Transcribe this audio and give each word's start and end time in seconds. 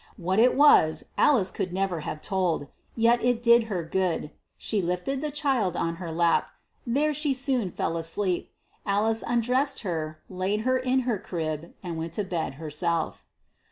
What 0.17 0.39
it 0.39 0.55
was 0.55 1.05
Alice 1.15 1.51
could 1.51 1.71
never 1.71 1.99
have 1.99 2.23
told 2.23 2.65
yet 2.95 3.23
it 3.23 3.43
did 3.43 3.65
her 3.65 3.83
good. 3.83 4.31
She 4.57 4.81
lifted 4.81 5.21
the 5.21 5.29
child 5.29 5.77
on 5.77 5.97
her 5.97 6.11
lap. 6.11 6.49
There 6.87 7.13
she 7.13 7.35
soon 7.35 7.69
fell 7.69 7.95
asleep. 7.97 8.51
Alice 8.83 9.21
undressed 9.27 9.81
her, 9.81 10.19
laid 10.27 10.61
her 10.61 10.79
in 10.79 11.01
her 11.01 11.19
crib, 11.19 11.75
and 11.83 11.97
went 11.99 12.13
to 12.13 12.23
bed 12.23 12.55
herself. 12.55 13.27